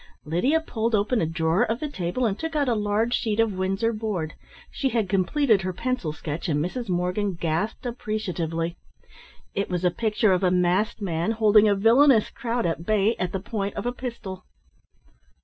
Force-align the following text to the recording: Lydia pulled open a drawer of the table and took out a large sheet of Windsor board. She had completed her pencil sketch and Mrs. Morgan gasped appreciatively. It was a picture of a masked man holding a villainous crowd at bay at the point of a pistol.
Lydia 0.25 0.59
pulled 0.59 0.95
open 0.95 1.21
a 1.21 1.27
drawer 1.27 1.61
of 1.63 1.79
the 1.79 1.87
table 1.87 2.25
and 2.25 2.39
took 2.39 2.55
out 2.55 2.67
a 2.67 2.73
large 2.73 3.13
sheet 3.13 3.39
of 3.39 3.53
Windsor 3.53 3.93
board. 3.93 4.33
She 4.71 4.89
had 4.89 5.07
completed 5.07 5.61
her 5.61 5.73
pencil 5.73 6.11
sketch 6.11 6.49
and 6.49 6.59
Mrs. 6.59 6.89
Morgan 6.89 7.35
gasped 7.35 7.85
appreciatively. 7.85 8.77
It 9.53 9.69
was 9.69 9.85
a 9.85 9.91
picture 9.91 10.33
of 10.33 10.41
a 10.41 10.49
masked 10.49 11.03
man 11.03 11.29
holding 11.33 11.67
a 11.67 11.75
villainous 11.75 12.31
crowd 12.31 12.65
at 12.65 12.83
bay 12.83 13.15
at 13.19 13.31
the 13.31 13.39
point 13.39 13.75
of 13.75 13.85
a 13.85 13.91
pistol. 13.93 14.43